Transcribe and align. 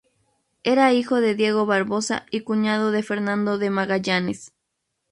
Era 0.63 0.93
hijo 0.93 1.21
de 1.21 1.35
Diego 1.35 1.67
Barbosa 1.67 2.25
y 2.31 2.41
cuñado 2.41 2.89
de 2.89 3.03
Fernando 3.03 3.59
de 3.59 3.69
Magallanes. 3.69 4.51